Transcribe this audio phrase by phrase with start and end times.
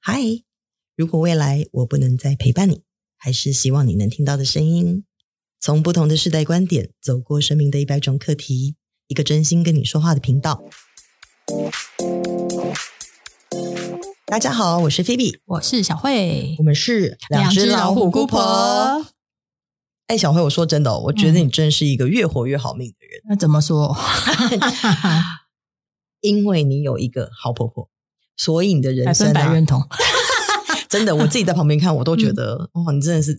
[0.00, 0.22] 嗨，
[0.96, 2.82] 如果未来我不能再陪伴你，
[3.16, 5.04] 还是希望你能听到的声音。
[5.60, 8.76] 从不同的世代观点，走过生命的一百种课题，
[9.08, 10.62] 一个真心跟你说话的频道。
[14.24, 19.04] 大家好，我是菲比，我是小慧，我们是两只老虎姑婆。
[20.06, 23.20] 哎，小慧，我说真的哦，我觉得你真是一个越活越好命的人。
[23.28, 23.96] 那怎么说？
[26.22, 27.90] 因为你有一个好婆婆，
[28.38, 29.82] 所以你的人生啊，百分百认同。
[30.88, 33.38] 真的，我自己在旁边看，我都觉得，哇、嗯哦，你真的是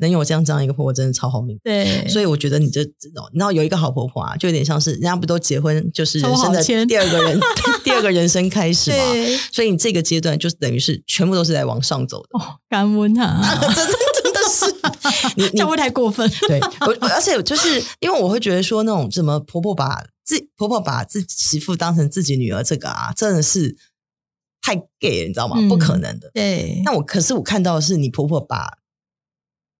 [0.00, 1.58] 能有这样这样一个婆婆，真的超好命。
[1.64, 7.40] 对，所以我觉得你这这种，然后有一个好婆婆啊，就有点像是人家不都结婚，就是人生的第二个人，
[7.82, 8.96] 第二个人生开始嘛。
[9.50, 12.28] 所以你这个阶段就是等于是全部都是在往上走的。
[12.38, 13.40] 哦，感恩啊，
[13.74, 14.74] 真的真的是，
[15.36, 16.30] 你你会不会太过分？
[16.46, 23.74] 对，我而且就是因为我会觉得说那种什么婆婆把自婆婆把自己媳妇当成自己女儿，这个啊，真的是。
[24.62, 25.56] 太 gay 了，你知道吗？
[25.68, 26.28] 不可能的。
[26.28, 28.78] 嗯、对，那我可是我看到的是你婆婆把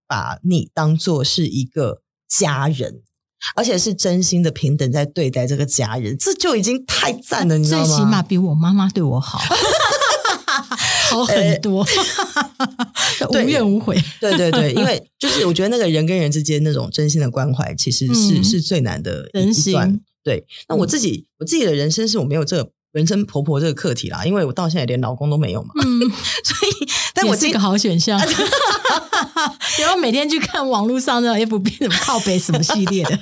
[0.09, 3.03] 把你当做是一个家人，
[3.55, 7.87] 而且是真心的平等在对待这个家人，这就已经太赞了，你知道吗？
[7.87, 9.39] 最起码比我妈妈对我好，
[11.11, 11.87] 好很多，
[13.31, 13.97] 无怨无悔。
[14.19, 20.01] 对对对，因为就是我觉得那个人跟人之间那种真心的关怀，其实是、嗯、是最难的一段。
[20.25, 22.73] 对，那我自己、嗯、我自己的人生是我没有这个。
[22.93, 26.01] 人生婆婆这个课题啦，因为我到现在连老公都没有嘛，嗯、
[26.45, 28.21] 所以但我这个好选项。
[29.79, 33.19] 然后每天去看网络上那 FB 什么靠北什么系列的，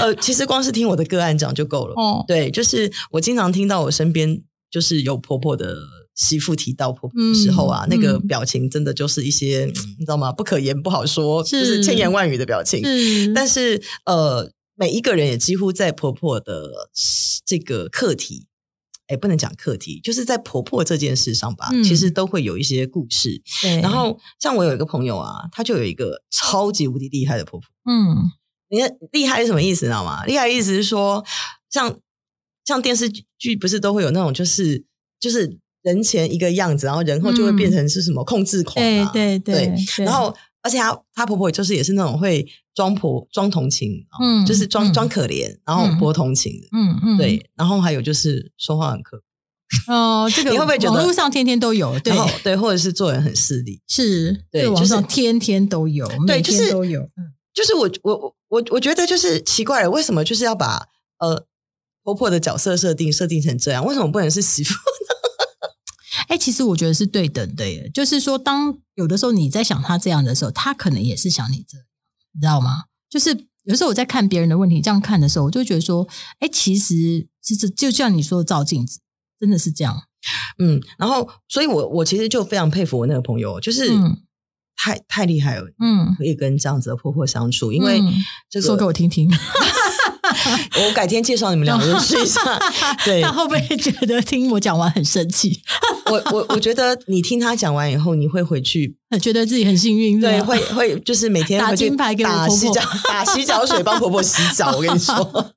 [0.00, 1.94] 呃，其实光是听我的个案讲就够了。
[1.96, 5.76] 哦，对，就是我经常听到我身边就是有婆婆的
[6.14, 10.30] 媳妇提到婆婆的时候啊，嗯、那个表情真的就是一些、嗯、你知道吗？
[10.32, 12.82] 不可言不好说，是就是千言万语的表情。
[12.84, 14.50] 是但是呃。
[14.76, 16.90] 每一个人也几乎在婆婆的
[17.46, 18.46] 这个课题，
[19.06, 23.40] 哎，不能讲课题，就是在婆婆这件事上吧，嗯、其实都会有一些故事。
[23.62, 27.68] 对然后像我有一个朋友啊，他就有一个超级无敌厉害的婆婆。
[27.88, 28.32] 嗯，
[28.68, 30.24] 你看厉害是什么意思，你知道吗？
[30.24, 31.24] 厉害意思是说，
[31.70, 32.00] 像
[32.64, 34.84] 像电视剧不是都会有那种，就是
[35.20, 40.34] 就是人前一个样子，然后人后就会变成是什么控制狂对对，对，然后。
[40.64, 42.44] 而且她她婆婆就是也是那种会
[42.74, 46.52] 装婆装同情，嗯，就是装装可怜，然后博同情。
[46.60, 49.22] 的，嗯嗯，对，然后还有就是说话很刻
[49.86, 51.96] 薄，哦，这个 你会不会觉得网络上天天都有？
[52.00, 52.12] 对。
[52.42, 60.88] 对，或者是做人很势利，是，对，网上天天都有，对，就是都有，嗯，就是我我我我觉得就是奇怪了，为什么就是要把
[61.18, 61.46] 呃
[62.02, 63.84] 婆婆的角色设定设定成这样？
[63.84, 64.74] 为什么不能是媳妇？
[66.28, 71.86] 哎，其实我觉得是对等的耶，就是说，当有的时候你在想他这样的时候，他可能也是想你这样，
[72.32, 72.84] 你知道吗？
[73.10, 76.06] 就是有的时候我在看别人的问题，这样看的时候，我就会觉得说，
[76.40, 79.00] 哎，其实其实就像你说的照镜子，
[79.38, 80.02] 真的是这样。
[80.58, 84.22] 嗯，然后，所以我我其实就非常佩服我那个朋友，就是、嗯、
[84.76, 88.00] 太太厉害了，嗯，可以跟这样子的婆婆相处，因为
[88.48, 89.30] 这个、说给我听听。
[90.86, 92.40] 我改天介绍你们两个认识一下，
[93.04, 95.60] 对，他会不会觉得听我讲完很生气？
[96.10, 104.76] 我我我觉得你听他讲完以后，你会回去觉得自己很幸运，对，会会就是每天打金牌给婆婆，打洗脚打洗脚水帮婆婆洗澡。
[104.76, 105.54] 我跟你说，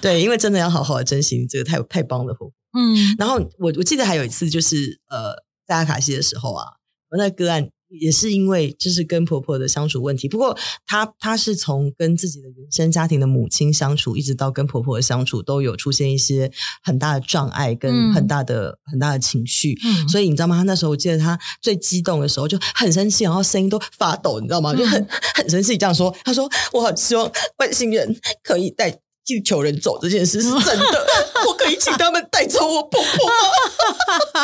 [0.00, 2.54] 对，因为真的要好好的珍惜这个太太棒的婆婆。
[2.78, 5.34] 嗯，然后我我记得还有一次就是呃，
[5.66, 6.64] 在阿卡西的时候啊，
[7.10, 7.68] 我那个个案。
[7.90, 10.56] 也是因为就是跟婆婆的相处问题，不过
[10.86, 16.50] 她她是从跟自己的原生家庭的母亲相处，一直到跟婆婆的相处，都有出现一些
[16.84, 19.76] 很大的障碍跟很大的、嗯、很大的情绪。
[19.84, 20.56] 嗯，所以你知道吗？
[20.56, 24.72] 她那时候我记得她最激动的时候就很生气，然后声音都发抖，你知道吗？
[24.74, 28.90] 就很很生气这样说：“她说我很希望外星人可以带
[29.24, 31.06] 地球人走，这件事是真的，
[31.48, 33.26] 我可以请他们带走我婆婆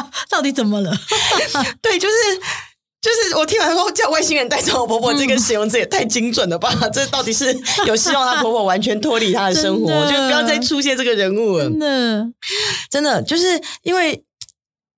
[0.03, 0.11] 吗？
[0.29, 0.93] 到底怎么了？
[1.81, 2.15] 对，就是。”
[3.07, 6.77] 就是我听完说叫外星人带走我婆婆，这个形容词也太精准了吧？
[6.83, 7.57] 嗯、 这到底是
[7.87, 11.71] 有希望她婆婆完全脱离她的生活，的就不要再出现这个人物了。
[11.71, 12.27] 真的，
[12.91, 13.45] 真的就是
[13.85, 14.25] 因为，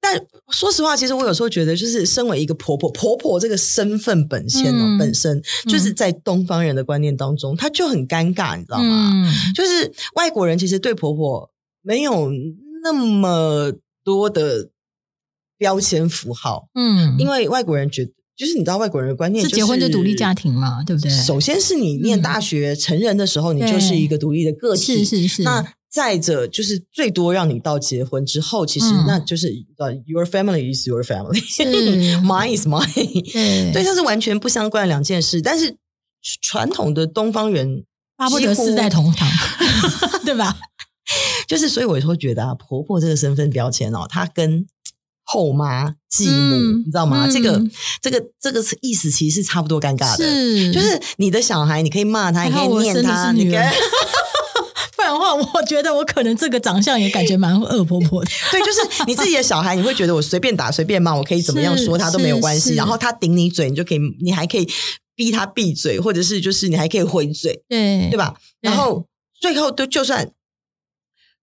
[0.01, 0.19] 但
[0.51, 9.11] 说实话，其实我有时候觉得，就是身为一个婆婆，婆婆这个身份本身哦，嗯、本身就是在东方人的观念当中，她就很尴尬，你知道吗？
[9.13, 11.51] 嗯、就是外国人其实对婆婆
[11.83, 12.31] 没有
[12.83, 13.71] 那么
[14.03, 14.71] 多的。
[15.59, 21.11] 标签符号，嗯，因为外国人觉得，就是你知道外国人的观念，就是结婚就独立家庭嘛，对不对？
[21.11, 25.43] 首先是你念大学成人的时候，你就是一个独立的个体，是是是。
[25.43, 35.41] 那再者就是最多让你到结婚之后，其实那就是呃，your family is your family，mine is mine，对， 这是完全不相关的两件事。
[35.41, 35.77] 但是
[36.43, 37.85] 传统的东方人
[38.17, 39.27] 巴不得四代同堂，
[40.27, 40.57] 对吧？
[41.47, 44.67] 就是所以我会觉得啊，婆婆这个身份标签哦，它跟
[45.31, 47.27] 后妈、继母，嗯、你知道吗？
[47.27, 47.63] 嗯、这个、
[48.01, 53.59] 这个、这个意思其实是差不多尴尬的，是就是你的小孩，你可以骂他，你可以念他，你可以。
[54.97, 58.31] 不然的话，我觉得我可能这个长相也感觉蛮恶婆婆的。
[58.51, 62.75] 对，就是你自己的小孩，你会觉得我随便打、随便骂，我可以怎么样说他都没有关系。
[62.75, 64.67] 然后他顶你嘴，你就可以，你还可以
[65.15, 68.35] 逼他闭嘴，或者是就是你还可以回嘴，对对吧？
[68.63, 69.05] 然后
[69.39, 70.31] 最后都就算。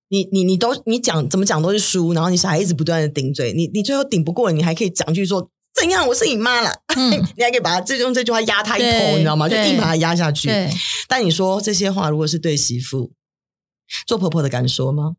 [0.10, 6.08] 你你你都你讲怎么讲都是输，然后你小孩一直不断的顶嘴，你你最后顶不过，你还可以讲句说怎样？
[6.08, 9.50] 我是你妈了，嗯、 你还可以把他这用这句话压他一头，你知道吗？
[9.50, 10.50] 就硬把他压下去。
[11.08, 13.12] 但你说这些话，如果是对媳妇
[14.06, 15.16] 做婆婆的敢说吗？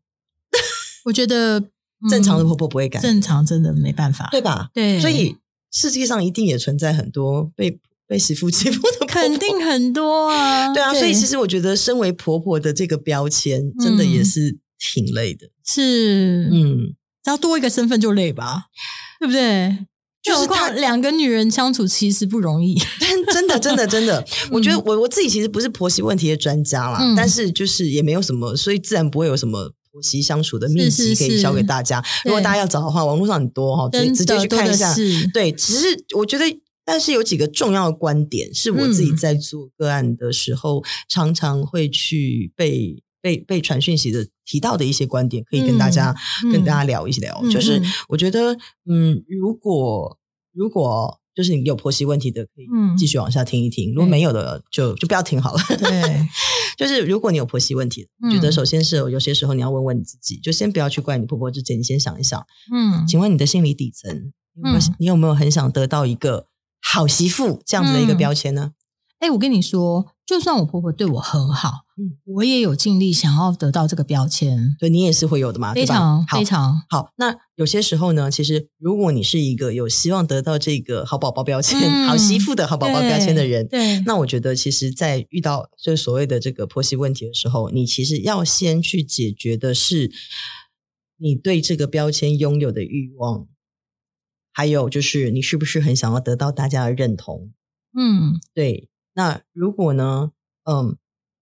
[1.05, 1.69] 我觉得、嗯、
[2.09, 4.69] 正常的婆婆不会敢，正常真的没办法，对吧？
[4.73, 5.35] 对，所以
[5.71, 10.71] 世界上一定也存在很多被被媳妇欺负的婆婆，肯定很多啊。
[10.73, 14.57] 对啊，对所以其实我觉得身为婆婆的这个标签，真的也是。
[14.77, 18.65] 嗯挺累的，是，嗯，只要多一个身份就累吧，
[19.19, 19.85] 对不对？
[20.21, 32.01] 就是他两个女人相处其实不容易，但真的，真的，真的， 我觉得我我自己其实不是婆媳问题的专家啦，嗯、但是就是也没有什么，所以自然不会有什么婆媳相处的秘籍可以教给大家。
[32.01, 34.93] 是是是如果大家要找的话，网络上很多哈，直接去看一下。
[35.33, 36.45] 对，只是我觉得，
[36.85, 43.01] 但是有几个重要的观点是我自己在做个案的时候，嗯、常常会去被。
[43.21, 46.15] 被被传讯息的提到的一些观点，可以跟大家、
[46.45, 47.39] 嗯、跟大家聊一聊。
[47.43, 48.57] 嗯、就是我觉得，
[48.89, 50.17] 嗯，如果
[50.53, 52.65] 如果就是你有婆媳问题的，可以
[52.97, 55.59] 继续往下听一听；嗯、如果没有的，就就不要听好了。
[55.77, 56.27] 对，
[56.77, 62.43] 就是如果你有婆媳问题，嗯、觉得首先是有些时候你要问问你自己，就先不要去怪你婆婆之前，你先想一想，
[62.73, 64.31] 嗯，请问你的心理底层，
[64.63, 66.47] 嗯、你有没有很想得到一个
[66.81, 68.71] 好媳妇这样子的一个标签呢？
[69.19, 71.85] 哎、嗯，我跟你说，就算我婆婆对我很好。
[71.99, 77.11] 嗯，我也有尽力想要得到这个标签，对，你也是会有的嘛，非常好非常好。
[77.15, 90.11] 那有些时候呢，其实如果你是一个有希望得到这个好宝宝标签、嗯、好媳妇的好宝宝标签的人，对，那我觉得其实，在遇到就是所谓的这个婆媳问题的时候，你其实要先去解决的是
[91.17, 93.47] 你对这个标签拥有的欲望，
[94.53, 97.51] 还有就是你是不是很想要得到大家的认同？
[97.97, 98.87] 嗯，对。
[99.17, 100.31] 那如果呢，
[100.63, 100.95] 嗯。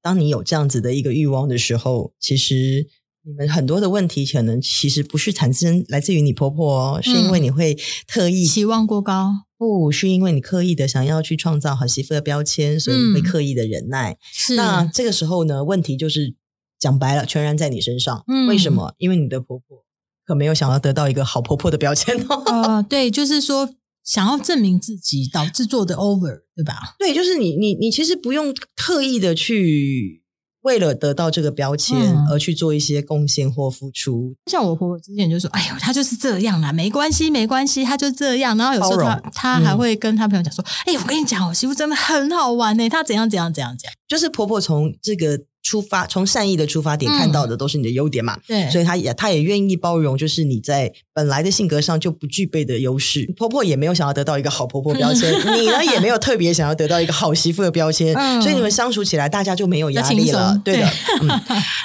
[0.05, 2.85] 当你有这样子的一个欲望的时候，其实
[3.23, 7.75] 你们很多的问题可能其实不是产生来自于你婆婆哦，嗯、是因为你会
[8.05, 14.11] 特意期望过高，不是因为你刻意的想要去创造好媳妇的标签，所以你会刻意的忍耐。
[14.11, 16.35] 嗯、是那这个时候呢，问题就是
[16.77, 18.23] 讲白了，全然在你身上。
[18.27, 18.93] 嗯、为什么？
[18.99, 19.83] 因为你的婆婆
[20.23, 22.43] 可没有想要得到一个好婆婆的标签哦。
[22.45, 23.73] 呃，对，就是说。
[24.05, 26.95] 想要证明自己，导致做的 over，对吧？
[26.99, 30.21] 对，就是你，你，你其实不用特意的去
[30.61, 34.35] 为了得到这个标签而去做一些贡献或付出。
[34.45, 45.45] 像我婆婆之前就说：“哎呦，她就是这样啦，没关系，没关系，她就这样。”然后有时候她她还会跟她朋友讲说：“哎，我跟你讲，我媳妇真的很好玩呢，她怎样怎样怎样怎样。”就是婆婆从这个。
[45.65, 48.37] 出发从善意的出发点看到的都是你的优点嘛？
[48.47, 53.25] 对，所以他也她也愿意包容，就是你在本来的性格上就不具备的优势。
[53.35, 58.13] 婆婆也没有想要得到一个好婆婆标签， 你呢也没有特别想要得到一个好媳妇的标签，
[58.43, 60.61] 所以你们相处起来大家就没有压力了。
[60.63, 60.87] 对的，
[61.23, 61.27] 嗯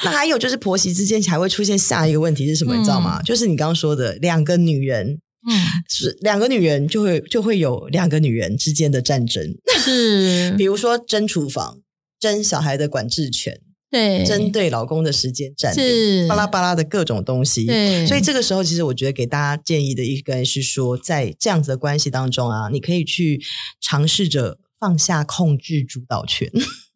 [0.04, 2.76] 那还有就是婆媳之间还会出现下一个问题是什么？
[2.76, 3.22] 你知道吗？
[3.22, 5.18] 就是你刚刚说的两个女人，
[5.48, 5.56] 嗯，
[5.88, 9.42] 是两个女人就会就会有两个女人之间的战争，
[9.78, 11.78] 是 比如说争厨房、
[12.20, 13.58] 争小孩的管制权。
[13.90, 17.66] 对，针对老公的时间占领，巴拉巴拉的各种东西。
[17.66, 23.40] 对，所以这个时候，其实我觉得给大家建议的一个是说，在这样子的关系当中啊，你可以去
[23.80, 26.48] 尝试着放下控制主导权，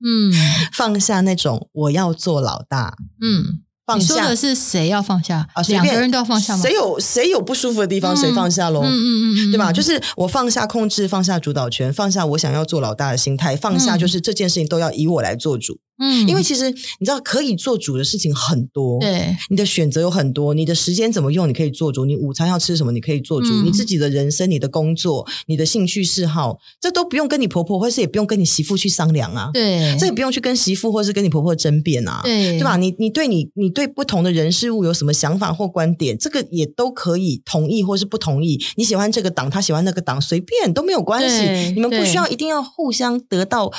[0.05, 0.33] 嗯，
[0.73, 3.61] 放下那种我要做老大，嗯。
[3.87, 5.63] 放下，你说的是谁要放下啊？
[5.65, 6.63] 两个人都要放下吗？
[6.63, 8.81] 谁有谁有不舒服的地方，谁放下喽？
[8.81, 9.71] 嗯嗯嗯，对吧？
[9.71, 15.79] 就是我放下控制，放下主导权，放下我想要做老大的心态，放下就是这件事情都要以我来做主。
[15.99, 22.05] 嗯，因为其实你知道，可以做主的事情很多，对，你的选择有很多，你的时间怎么用，你可以做主。
[22.05, 23.49] 你午餐要吃什么，你可以做主。
[23.63, 29.51] 你自己的人生、你的工作、你的兴趣嗜好，这都不用跟你婆婆，或是也不用跟你媳妇去商量啊。
[29.53, 32.23] 对，这也不用去跟媳妇或是跟你婆婆争辩啊。
[32.25, 32.79] 对，对吧？
[32.79, 33.75] 你你对你你。
[33.75, 38.57] 对不同的人事物有什么想法或观点，这个也都可以同意或是不同意。
[38.77, 41.73] 你喜欢这个党，他喜欢那个党，随便都没有关系。
[41.75, 43.73] 你们不需要一定要互相得到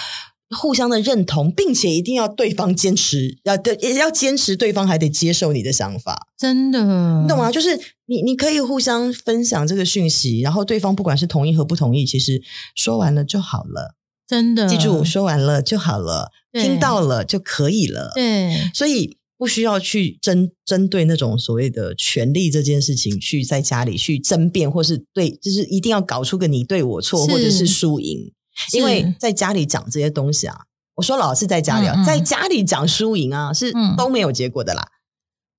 [0.49, 6.27] 互相的认同，并且一定要对方坚持，要对也要坚持，对方还得接受你的想法。
[6.37, 6.79] 真的，
[7.21, 7.51] 你懂吗？
[7.51, 12.41] 就是你你可以互相分享这个讯息，然后对方不管是同意和不同意，其实
[12.75, 13.95] 说完了就好了。
[14.27, 18.11] 真的，记住，说完了就好了，对听到了就可以了。
[18.15, 19.17] 对，所以。
[19.37, 28.31] 不需要去针针对那种所谓的权利这件事情去在家里去争辩，或是对，就是一定要搞出个你对我错，或者是输赢。
[28.73, 30.57] 因为在家里讲这些东西啊，
[30.95, 32.05] 我说老是在家里啊，嗯嗯。
[32.05, 34.87] 在家里讲输赢啊，是都没有结果的啦。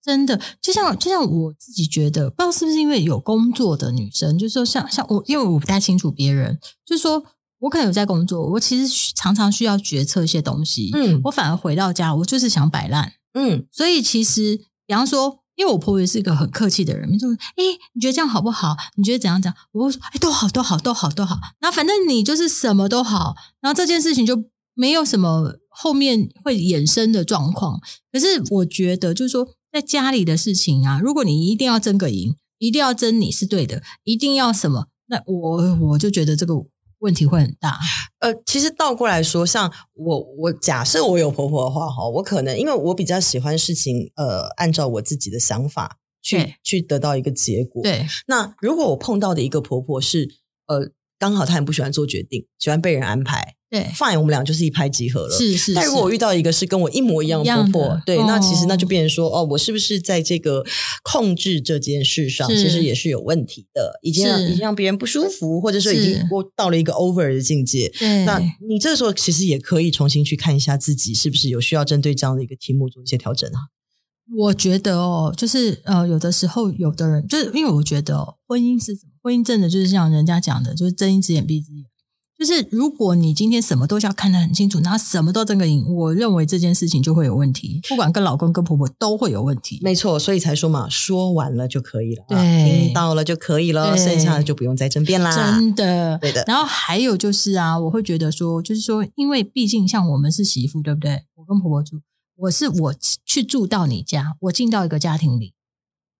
[0.02, 7.24] 真的，就像就像我自己觉得，不知道是不是因为有工作的女生，就是说像像我，因为我不太清楚别人，就是说
[7.58, 18.76] 我可能有在工作，我其实常常需要决策一些东西，嗯，我反而回到家，我就是想摆烂，嗯，所以其实比方说，因为我婆婆是一个很客气的人，就说，哎，你觉得这样好不好？
[18.96, 19.52] 你觉得怎样讲？
[19.72, 21.36] 我会说，哎，都好，都好，都好，都好。
[21.60, 24.44] 那反正你就是什么都好，然后这件事情就
[24.74, 27.80] 没有什么后面会衍生的状况。
[28.12, 29.48] 可是我觉得，就是说。
[29.72, 36.54] 在家里的事情啊，如果你一定要争个赢，一定要争你是对的，一定要什么，那我我就觉得这个
[36.98, 37.78] 问题会很大。
[38.20, 47.82] 呃，其实倒过来说，像我我假设我有婆婆的话哈，我可能因为我比较喜欢事情，呃，按照我自己的想法去去得到一个结果。
[47.82, 50.28] 对，那如果我碰到的一个婆婆是
[50.66, 50.92] 呃。
[51.18, 53.55] 刚好她很不喜欢做决定，喜欢被人安排。
[53.68, 55.36] 对，fine，我们俩就是一拍即合了。
[55.36, 55.74] 是是，是。
[55.74, 60.64] 但如果我遇到一个是跟我一模一样的婆婆，对，哦、那其实那就变成说，哦，我是不是在这个
[61.02, 67.88] 控制这件事上，其实也是有问题的，已经让已经让别人不舒服，或者说已经过到了一个 over 的境界。
[67.98, 73.58] 对，那你这个时候其实也可以重新去看一下自己是不是有需要针对这样的一个题目做一些调整啊。
[74.36, 79.12] 我觉得哦，就是呃，有的时候有的人就是因为我觉得、哦、婚姻是什么？
[79.22, 81.84] 婚姻真的就是像人家讲的，就是睁一只眼闭一只眼。
[82.38, 87.80] 就是如果你今天什么都要看得很清楚，然后什么都争个赢，我认为这件事情就会有问题。
[87.88, 89.80] 不管跟老公跟婆婆都会有问题。
[89.82, 95.34] 没错，所以才说嘛，说完了就可以了，对，听到了就可以了，剩下的就不用再争辩啦。
[95.34, 96.44] 真的，对的。
[96.46, 101.24] 然后还有就是啊，我会觉得说，就是说，因为毕竟像我们是媳妇，对不对？
[101.36, 102.00] 我跟婆婆住。
[102.38, 105.54] 我是我去住到你家，我进到一个家庭里，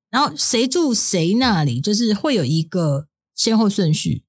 [0.08, 4.24] 然后谁住谁那里，就是会有一个先后顺序。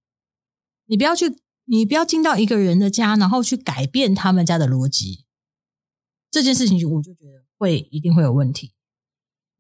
[0.88, 1.28] 你不要去，
[1.68, 5.26] 你不要进到一个人的家，然后去改变他们家的逻辑。
[6.32, 8.74] 这件事情，我就觉得会一定会有问题。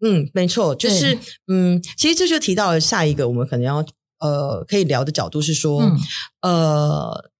[0.01, 3.85] 嗯，没错，就是嗯，其实这就提到了下一个我们可能要
[4.19, 5.99] 呃可以聊的角度是说，嗯、
[6.41, 7.31] 呃。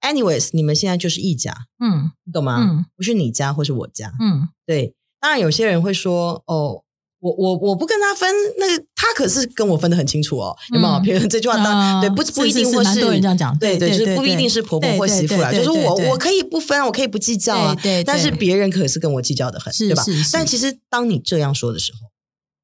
[0.00, 2.58] Anyways，你们现在就是一家，嗯，你懂吗？
[2.60, 4.94] 嗯，不是你家或是我家，嗯，对。
[5.18, 6.83] 当然，有些人会说，哦，
[7.24, 8.28] 我我我不跟他分，
[8.58, 11.00] 那个他可是跟我分的很清楚哦，有没有？
[11.00, 18.04] 比如这句话，当对不不一定或是这样讲，对对，就是不一定是婆婆或媳妇啦，就是我我可以不分，我可以不计较啊，对。
[18.04, 20.04] 但是别人可是跟我计较的很，对吧？
[20.32, 22.10] 但其实当你这样说的时候，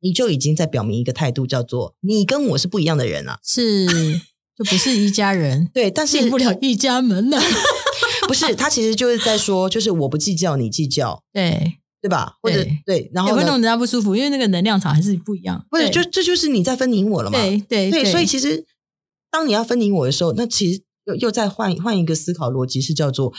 [0.02, 3.86] 你就已经在表明一个态度，叫做你跟我是不一样的人啊，是。
[4.60, 7.40] 就不是一家人，对，但是进不了一家门了。
[8.28, 12.34] 不是，他其实就是在说，就是我不计较，你计较，对对吧？
[12.42, 15.64] 或者对，然后也会弄人家不舒服，因为那个能量场还是不一样。
[15.70, 17.38] 或者，就这就是你在分你我了嘛？
[17.38, 18.64] 对对对，所以其实
[19.30, 23.32] 当你要分你我的时候，那其实又又再换换一个思考逻辑，是叫做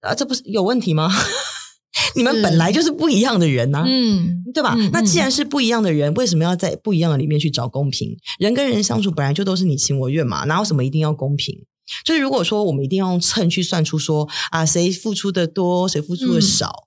[0.00, 1.10] 啊，这不是有问题吗？
[2.14, 4.74] 你们本来就是不一样的人呐、啊，嗯，对吧？
[4.76, 8.16] 嗯、那既然是不一样的人，嗯、为什么要在不一样的里面去找公平？
[8.38, 11.64] 人跟人相处本来就都是你情我愿嘛，哪有什么一定要公平？
[12.04, 16.85] 就是如果说我们一定要用秤去算出说啊，谁付出的多，谁付出的少，嗯、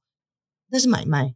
[0.71, 1.33] 那是买卖，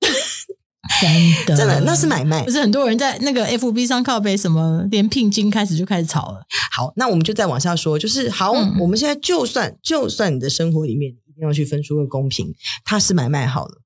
[1.00, 2.44] 真的真的那是买卖。
[2.44, 6.40] 不是很多人在那个 FB 上靠背什么，连聘金开始就开始吵了。
[6.76, 11.14] 好，那我们就再往下说，就是好，嗯、我们现在就算就算你的生活里面。
[11.34, 13.80] 一定要去分出个公平，它是买卖好了。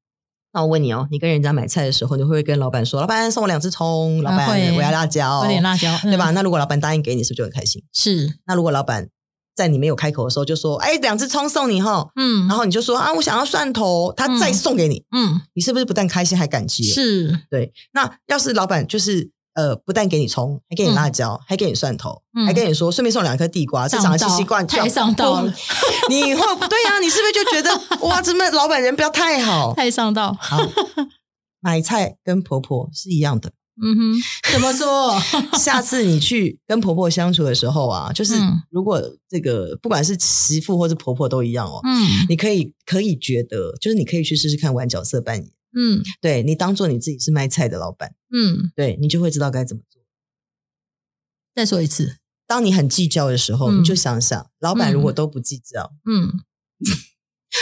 [0.52, 7.84] 那我问你哦，你跟人家买菜的时候，你会不会跟老板说：“老板送我两只葱，老板会我要辣椒，有点辣椒，对吧？”嗯、那如果老板答应给你，是不是就很开心？
[7.92, 8.40] 是。
[8.48, 9.08] 那如果老板
[9.56, 16.84] 在你没有开口的时候就说：“哎，两只葱送你哈。”嗯，然后你就说：“啊，我想要蒜头。”他再送给你，嗯，你是不是不但开心还感激？
[16.84, 17.72] 是对。
[17.92, 19.30] 那要是老板就是。
[19.56, 25.50] 呃，不但给你葱，还给你辣椒，还给你蒜头，还跟你说顺便送两颗地瓜，这长得奇奇怪怪，太上道了。
[26.10, 26.98] 你以后对呀？
[27.00, 27.70] 你是不是就觉得
[28.06, 30.36] 哇，怎么老板人不要太好，太上道？
[30.38, 30.58] 好，
[31.60, 33.52] 买菜跟婆婆是一样的。
[33.82, 34.14] 嗯哼，
[34.52, 35.18] 怎么说？
[35.58, 38.34] 下次你去跟婆婆相处的时候啊，就是
[38.70, 45.50] 如果这个不管是媳妇或是婆婆都一样哦，嗯，你可以可以觉得，就是你可以去试试看玩角色扮演。
[45.78, 50.02] 嗯，对，你当做你自己是卖菜的老板，嗯，对，你就会知道该怎么做。
[51.54, 52.16] 再说一次，
[52.46, 56.32] 当你很计较的时候，嗯、你就想想，老板如果都不计较，嗯，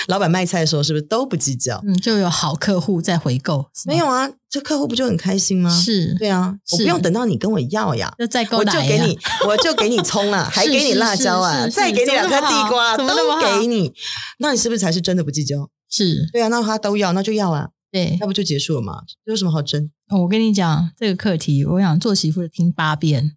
[0.09, 1.83] 老板卖菜的时候是不是都不计较？
[1.87, 3.67] 嗯，就有好客户在回购。
[3.87, 5.71] 没有啊，这客户不就很开心吗？
[5.71, 13.07] 是，对啊，我不用等到你跟我要呀，就再购我就给你，我就给你葱啊， 还给你辣椒啊，再给你两颗地瓜，都
[13.41, 13.93] 给你，
[14.39, 15.71] 那你是不是才是真的不计较？
[15.91, 17.69] 是，对啊，那他都要，那就要啊。
[17.91, 19.03] 对，那不就结束了吗？
[19.25, 19.89] 有什么好争？
[20.09, 23.37] 哦，我跟你讲这个课题，我想做媳妇的听八遍，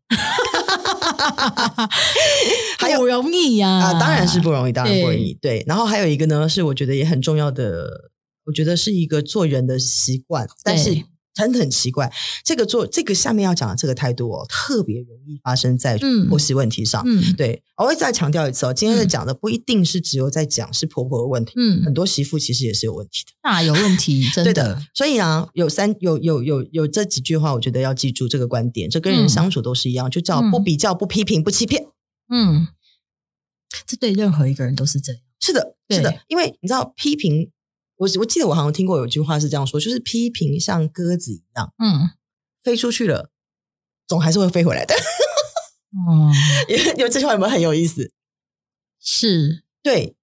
[2.79, 5.33] 还有不容易呀啊，当然是不容易，当然不容易。
[5.41, 8.11] 对，然后还有一个呢，是我觉得也很重要的，
[8.45, 11.03] 我觉得是一个做人的习惯，但是。
[11.37, 12.11] 真的很奇怪，
[12.43, 17.03] 这个做这个下面要讲的这个态度哦，特别容易发生在婆媳问题上。
[17.05, 24.51] 嗯，嗯对，我会再强调一次哦，今天在讲的不一定是只有在讲是婆婆的问题，嗯，很多媳妇其实也是有问题的，那有问题， 真的。
[24.51, 31.83] 对的，所以啊，有三有有有有这几句话，我觉得要记住这个观点，这跟人相处都是一样，嗯、就叫不比较、不批评、不欺骗。
[32.33, 32.67] 嗯，
[33.85, 35.21] 这对任何一个人都是这样。
[35.39, 37.51] 是的，是的，因为你知道批评。
[37.97, 42.11] 我我记得我好像听过有句话是这样说，就是批评像鸽子一样，嗯，
[42.63, 43.31] 飞出去了，
[44.07, 44.95] 总还是会飞回来的。
[44.95, 46.33] 哦、嗯，
[46.69, 48.11] 因为因为这句话有没有很有意思？
[48.99, 50.16] 是，对。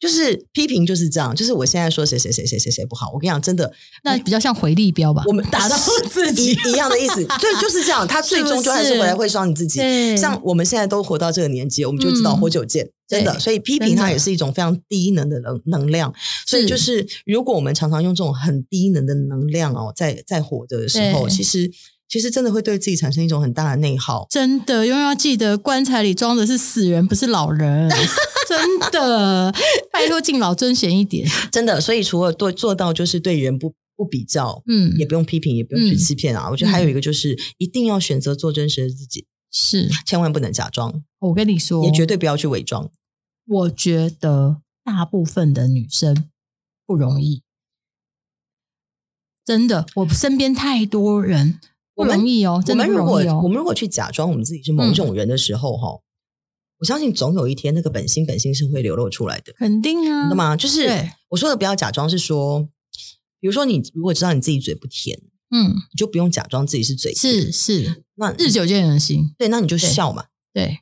[0.00, 3.70] 就是批评就是这样，就是我现在说谁谁谁谁谁谁不好，我跟你讲，真的，
[4.02, 5.22] 那比较像回力镖吧。
[5.26, 5.76] 我们打到
[6.08, 8.08] 自己一样的意思， 对，就是这样。
[8.08, 9.78] 他最终就还是回来会伤你自己。
[10.16, 13.38] 像我们现在都活到这个年纪，我们就知道活久见，真的。
[13.38, 16.12] 所以批评它也是一种非常低能的能能量。
[16.46, 21.70] 所以就是，如果我们常常用这种很低能的能量哦，在在活着的时候，其实。
[22.10, 24.26] 其实真的会对自己产生一种很大的内耗。
[24.28, 27.88] 真的，永远要记得棺材里装的是死人，不是老人。
[28.48, 29.54] 真的，
[29.92, 31.24] 拜托敬老尊贤一点。
[31.52, 36.48] 真的，所以除了做做到就是对人不不比较，嗯，也不用批评，也不用去欺骗啊。
[36.48, 41.04] 嗯、我觉得还有一个就是一定要选择做真实的自己，是千万不能假装。
[41.20, 42.90] 我跟你说，也绝对不要去伪装。
[43.46, 46.28] 我觉得大部分的女生
[46.84, 47.44] 不容易，
[49.44, 51.60] 真的，我身边太多人。
[52.04, 52.62] 不容易哦。
[52.66, 56.00] 我们如果我们如果去假装我们自己是某种人的时候，哈、嗯，
[56.78, 59.52] 我相信总有一天那个本心本性是会流露出来的。
[59.52, 60.56] 肯定啊，懂吗？
[60.56, 60.88] 就是
[61.28, 62.68] 我说的不要假装，是说，
[63.40, 67.34] 比如说你如果知道你自己嘴不甜，嗯，你就不用假装自己是嘴甜。
[67.34, 70.78] 是是，那日久见人心，对，那你就笑嘛，对，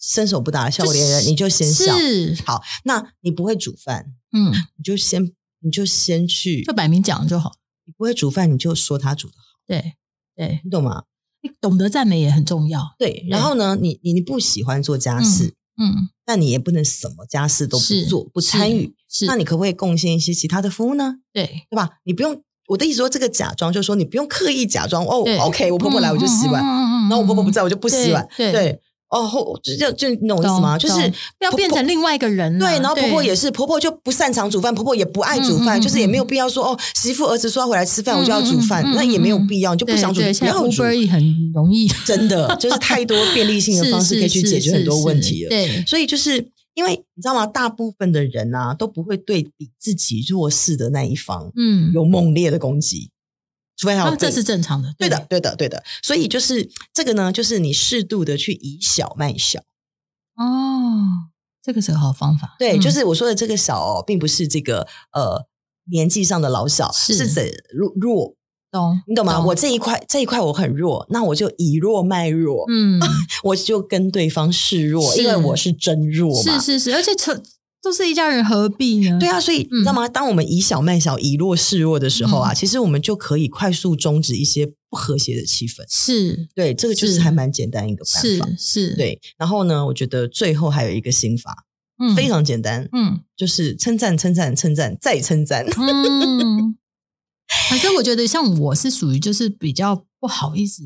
[0.00, 1.96] 伸手不打笑脸人，你就先笑。
[1.98, 7.52] 是好，那你不会煮饭，嗯，你就先你就先去，就摆明讲就好。
[7.84, 9.94] 你不会煮饭，你就说他煮的好，对。
[10.38, 11.02] 对，你懂吗？
[11.42, 12.94] 你懂得赞美也很重要。
[12.96, 18.94] 对，然后呢，你你你不喜欢做家事，嗯，但你也不能什么家事都不做，不参与。
[19.08, 21.16] 是，那你可不可以贡献一些其他的服务呢？
[21.32, 21.90] 对，对吧？
[22.04, 25.24] 你不用，我的意思说，这个假装就是说，你不用刻意假装哦。
[25.40, 28.28] OK，我婆婆来我就洗碗，然后我婆婆不在我就不洗碗。
[28.36, 28.80] 对。
[29.10, 30.76] 哦，就就就你懂我意思吗？
[30.76, 30.94] 就是
[31.38, 32.58] 不要变成另外一个人。
[32.58, 40.82] 对，然后婆婆也是，婆婆就不擅长煮饭，婆婆也不爱煮饭，就是也没有必要说哦，媳妇儿子说要回来吃饭，我就要煮饭，那也没有必要，你就不想煮，不要煮。
[41.08, 45.48] 很容易， 真的就是太多便利性的方式可以去解决很多问题了。
[45.48, 47.46] 对，所以就是因为你知道吗？
[47.46, 53.10] 大部分的人啊都不会对比自己弱势的那一方，嗯，有猛烈的攻击。
[53.78, 54.92] 除非他，这是正常的。
[54.98, 55.82] 对的，对的，对的。
[56.02, 59.60] 所以就是这个呢，就是你适度的去以小卖小。
[60.34, 61.30] 哦，
[61.62, 62.56] 这个是个好方法。
[62.58, 65.46] 对，就是我说的这个小哦，并不是这个呃
[65.92, 68.34] 年纪上的老小，是指弱弱。
[68.70, 69.40] 懂，你懂吗？
[69.46, 72.66] 我这一块这一块我很弱，那我就以弱卖弱。
[72.68, 73.00] 嗯，
[73.44, 76.58] 我就跟对方示弱，因为我是真弱嘛。
[76.58, 77.40] 是是是，而且成。
[77.80, 79.18] 都是一家人，何必呢？
[79.18, 80.08] 对啊，所以你知道吗？
[80.08, 85.84] 当我们以小卖小、以弱示弱的时候啊，其实我们就可以快速终止一些不和谐的气氛。
[85.88, 88.48] 是，对，这个就是还蛮简单一个办法。
[88.58, 89.20] 是，对。
[89.38, 91.64] 然后呢，我觉得最后还有一个心法，
[92.16, 95.64] 非常简单，嗯，就是称赞、称赞、称赞再称赞。
[95.64, 96.76] 嗯，
[97.70, 100.82] 反正我觉得像我是属于就是比较不好意思，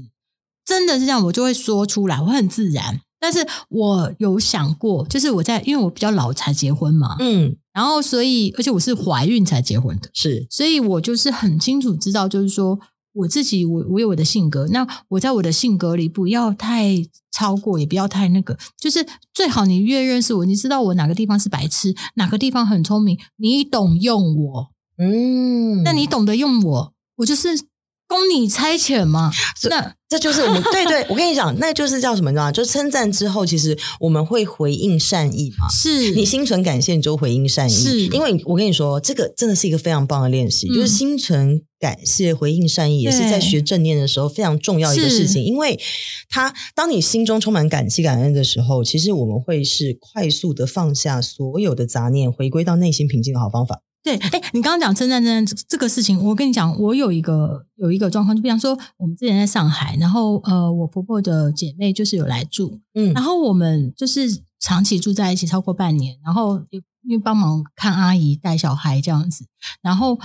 [0.64, 3.00] 真的是这样，我就会说出来，我很自然。
[3.22, 12.80] 但是我有想过，就是我在，因为我比较老才结婚嘛，嗯，然后所以，而且我是怀孕才结婚的，是，所以我就是很清楚知道，就是说
[13.12, 16.96] 我自己，我我有我的性格，那我在我的性格里不要太
[17.30, 27.70] 超过，也不要太那个，就是最好你越认识我，你知道我哪个地方是白痴，哪个地方很聪明，你懂用我，嗯，那你懂得用我，我就是。
[28.12, 29.32] 供你差遣吗？
[29.70, 32.52] 那这就是我们 对对，我跟你讲，那就是叫什么呢？
[32.52, 35.66] 就称赞之后，其实我们会回应善意嘛。
[35.70, 37.72] 是你心存感谢，你就回应善意。
[37.72, 45.42] 是因为我跟你说，这个真的是一个非常棒的练习，嗯、就是心存感谢、回应善意，也是在学正念的时候非常重要一个事情。
[45.42, 45.80] 因为
[46.28, 53.80] 他当你心中充满感激、感恩的时候，其实我们会是快速的放下所有的杂念，回归到内心平静的好方法。
[54.02, 69.44] 对，哎，你刚刚讲称赞称赞这个事情，我跟你讲，我有一个有一个状况，就比方说，我们之前在上海，然后呃，我婆婆的姐妹就是有来住，嗯，然后我们就是长期住在一起超过半年，然后因为帮忙看阿姨带小孩这样子，
[69.82, 70.18] 然后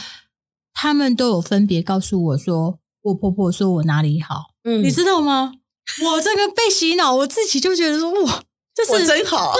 [0.73, 5.53] 他们都有分别告诉我说，我婆婆说我哪里好，嗯，你知道吗？
[6.03, 8.43] 我这个被洗脑，我自己就觉得说哇。
[8.77, 9.53] 就是我真好，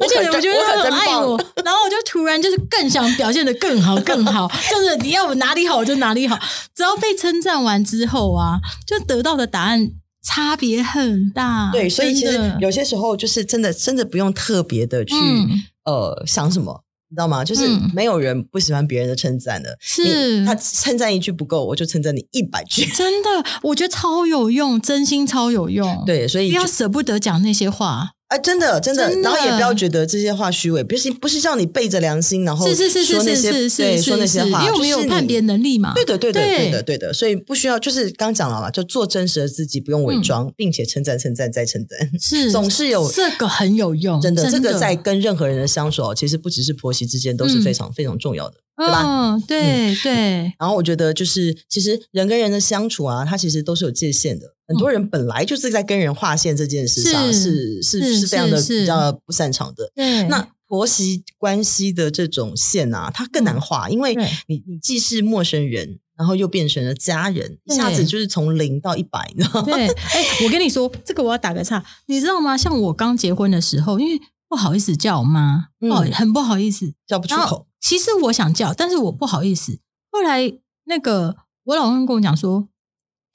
[0.00, 6.36] 而 且我觉得他很爱我， 然后我就突然就是更想表现的更好更好， 就是你要我哪里好我就哪里好，
[6.74, 9.90] 只要被称赞完之后啊，就得到的答案
[10.26, 11.70] 差别很大。
[11.72, 16.82] 对，所以其实有些时候就是真的真的不用特别的去、嗯、呃想什么。
[17.10, 17.44] 你知道吗？
[17.44, 19.76] 就是没有人不喜欢别人的称赞的。
[19.80, 22.84] 是，他称赞一句不够，我就称赞你一百句。
[22.86, 23.28] 真的，
[23.62, 26.02] 我觉得超有用，真心超有用。
[26.04, 28.10] 对，所以不要舍不得讲那些话。
[28.34, 35.92] 哎，真的，真的，然后也不要觉得这些话虚伪，不是不是叫你背着良心，然后说那些对说那些话，因为有判别能力嘛。
[35.94, 36.70] 对的，对的，对。
[36.70, 49.38] 的，对的，所以不需要，就是刚讲了嘛，就做真实的自己，不用伪装，并且称赞、称赞再称赞，是 总是有这个很有用，真的，这个在跟任何人的相处，其实不只是婆媳之间，都是非常非常重要的，对吧？
[49.46, 50.52] 对对。
[50.58, 54.54] 然后我觉得，就是其实人跟人的相处啊，它其实都是有界限的。
[54.66, 59.92] 很多人本来就是在跟人划线这件事上是是是，是非常的比较不擅长的。
[59.94, 64.14] 对，那婆媳关系的这种线啊，它更难画，因为
[64.46, 69.66] 你你既是陌生人，然后又变成了家人，一下子就是从零到一百，你知道吗？
[69.66, 72.56] 对，哎，我跟你说，这个我要打个岔，你知道吗？
[72.56, 74.18] 像我刚结婚的时候，因为
[74.54, 77.66] 不好意思叫我妈，哦，很不好意思叫不出口。
[77.80, 79.80] 其实我想叫，但是我不好意思。
[80.12, 80.42] 后来
[80.84, 82.68] 那个我老公跟我讲说，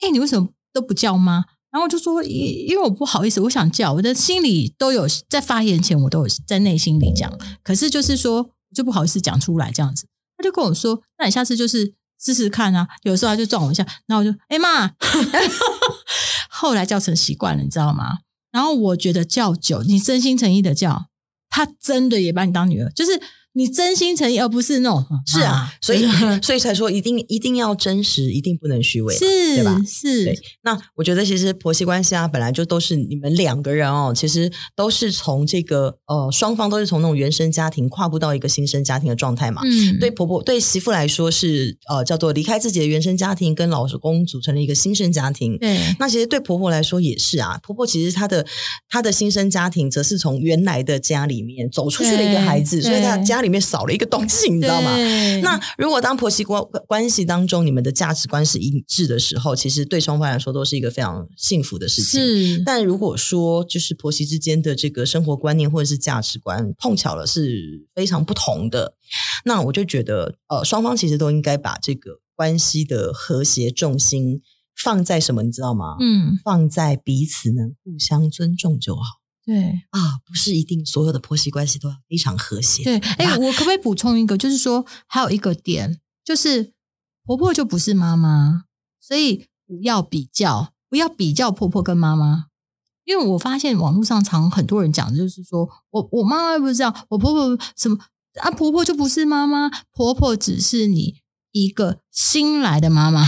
[0.00, 0.48] 哎，你为什么？
[0.72, 1.44] 都不叫妈？
[1.70, 7.30] 然后我就说，因因为我不好意思，我想叫，我的心里都有在发言前，我都有在内心里讲，
[7.62, 10.06] 可是就是说就不好意思讲出来这样子。
[10.38, 12.88] 他就跟我说，那你下次就是试试看啊。
[13.02, 14.90] 有时候他就撞我一下，然后我就哎妈，
[16.48, 18.20] 后来叫成习惯了，你知道吗？
[18.50, 21.06] 然后我觉得叫久，你真心诚意的叫，
[21.50, 23.20] 他真的也把你当女儿，就是。
[23.52, 26.06] 你真心诚意，而不是那种是啊，所以
[26.40, 29.76] 所以才说一定一定要真实，一定不能虚伪，是对吧？
[29.84, 30.24] 是。
[30.24, 39.62] 对，那我觉得其实婆媳关系啊，本来就都是你们两个人哦，其实都是从这个呃双方都是从那种原生家庭跨步到一个新生家庭的状态嘛。
[39.64, 39.98] 嗯。
[39.98, 45.58] 对婆婆对媳妇来说是呃叫做离开自己的原生家庭，跟老公组成了一个新生家庭。
[45.58, 45.76] 对。
[45.98, 48.46] 那其实对婆婆来说也是啊，婆婆其实她的
[48.88, 53.39] 她的新生家庭，则是从原来的家里面走出去的一个孩子，所以她家。
[53.40, 54.90] 里面少了一个东西，你知道吗？
[55.42, 62.20] 那如果当婆媳关关系当中，你们的价值观是一致的时候，其实对双方来说都是一个非常幸福的事情。
[62.20, 68.94] 是，但如果说就是婆媳之间的这个生活观念或者是价值观碰巧了是非常不同的，
[69.44, 74.40] 那我就觉得呃，双方其实都应该把这个关系的和谐重心
[74.82, 75.96] 放在什么，你知道吗？
[76.00, 79.19] 嗯，放在彼此能互相尊重就好。
[79.44, 82.84] 对啊，不是一定所有的婆媳关系都要非常和谐。
[82.84, 84.36] 对，哎，我可不可以补充一个？
[84.36, 86.72] 就是说，还有一个点，就是
[87.24, 88.64] 婆婆就不是妈妈，
[89.00, 92.46] 所以不要比较，不要比较婆婆跟妈妈。
[93.04, 97.98] 因为我发现网络上常很多人讲，就是说我我妈妈不是这样，我婆婆什么
[98.40, 101.22] 啊，婆婆就不是妈妈，婆婆只是你
[101.52, 103.26] 一个新来的妈妈。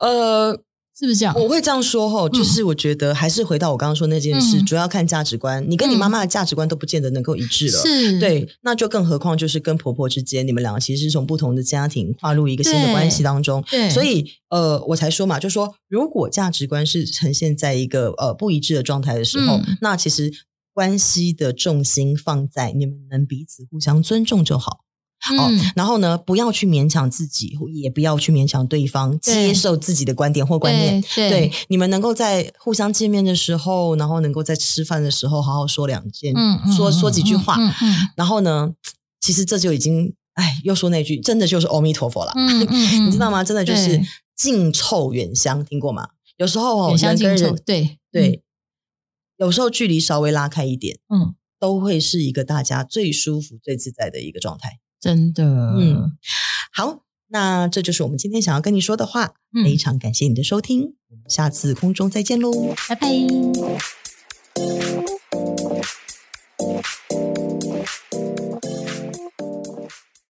[0.00, 0.62] 呃。
[1.02, 1.34] 是不是这样？
[1.34, 5.68] 我会这样说吼，就是我觉得还是回到我刚刚说那件事，嗯、主要看价值观。
[5.68, 8.20] 你跟你妈妈的价值观都不见得能够一致了，是。
[8.20, 20.32] 对，那就更何况就是跟婆婆之间，你们两个其实是从不同的家庭跨入一个新的关系当中，对，所以呃，我才说嘛，就说如果价值观是呈现在一个呃不一致的状态的时候，嗯、那其实
[20.72, 24.84] 关系的重心放在你们能彼此互相尊重就好。
[25.38, 31.00] 哦，然后呢，不要去勉强自己，也不要去勉强对方接受自己的观点或观念。
[31.14, 36.34] 对，对对，你们能够在互相见面的时候，然后能够在吃饭的时候好好说两件，
[36.76, 37.56] 说说几句话。
[37.56, 38.74] 嗯嗯、然后呢，
[39.20, 42.32] 其实这就已经，哎，又说那句，真的就是阿弥陀佛了。
[42.34, 43.44] 嗯嗯、 你知道吗？
[43.44, 44.00] 真的就是
[44.34, 46.08] 近臭远香，听过吗？
[46.36, 48.42] 有时候哦，远香近臭，对对，
[49.36, 54.80] 有时候距离稍微拉开一点，嗯，都会是一个大家最舒服、最自在的一个状态。
[55.02, 55.44] 真的，
[55.76, 56.12] 嗯，
[56.72, 59.34] 好，那这就是我们今天想要跟你说的话。
[59.52, 62.50] 嗯，非常感谢你的收听，我们下次空中再见喽，
[62.88, 63.08] 拜拜。